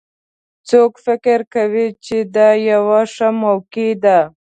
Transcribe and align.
څوک 0.69 0.91
فکر 1.05 1.39
کوي 1.53 1.87
چې 2.05 2.17
دا 2.35 2.49
یوه 2.71 3.01
ښه 3.13 3.27
موقع 3.41 3.91
ده 4.03 4.19